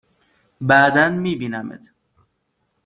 [0.61, 1.91] بعدا می بینمت!